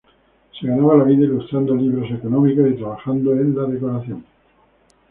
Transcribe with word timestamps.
Se 0.59 0.65
ganaba 0.65 0.97
la 0.97 1.03
vida 1.03 1.25
ilustrando 1.25 1.75
libros 1.75 2.09
económicos 2.09 2.71
y 2.71 2.73
trabajando 2.73 3.33
en 3.33 3.55
la 3.55 3.65
decoración. 3.65 4.25